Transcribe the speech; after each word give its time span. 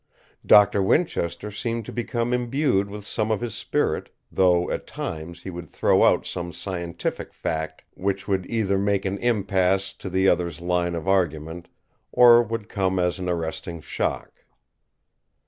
Doctor 0.43 0.81
Winchester 0.81 1.51
seemed 1.51 1.85
to 1.85 1.91
become 1.93 2.33
imbued 2.33 2.89
with 2.89 3.05
some 3.05 3.29
of 3.29 3.39
his 3.39 3.53
spirit, 3.53 4.09
though 4.31 4.67
at 4.71 4.87
times 4.87 5.43
he 5.43 5.51
would 5.51 5.69
throw 5.69 6.01
out 6.03 6.25
some 6.25 6.51
scientific 6.51 7.31
fact 7.35 7.83
which 7.93 8.27
would 8.27 8.47
either 8.47 8.79
make 8.79 9.05
an 9.05 9.19
impasse 9.19 9.93
to 9.93 10.09
the 10.09 10.27
other's 10.27 10.59
line 10.59 10.95
of 10.95 11.07
argument, 11.07 11.67
or 12.11 12.41
would 12.41 12.67
come 12.67 12.97
as 12.97 13.19
an 13.19 13.29
arresting 13.29 13.79
shock. 13.79 14.43